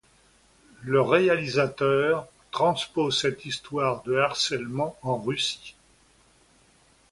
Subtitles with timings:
[0.81, 5.75] Le réalisateur transpose cette histoire de harcèlement en Russie.